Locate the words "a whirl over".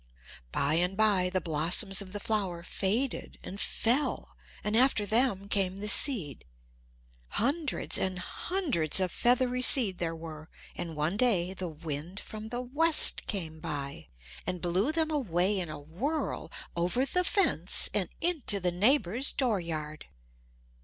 15.69-17.05